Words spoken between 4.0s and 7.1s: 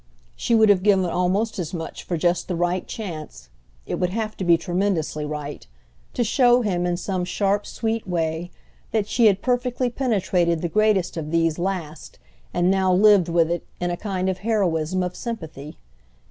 have to be tremendously right—to show him in